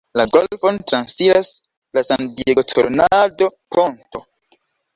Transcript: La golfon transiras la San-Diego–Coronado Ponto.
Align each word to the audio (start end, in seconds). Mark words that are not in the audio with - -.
La 0.19 0.23
golfon 0.35 0.79
transiras 0.91 1.51
la 1.99 2.03
San-Diego–Coronado 2.09 3.53
Ponto. 3.77 4.27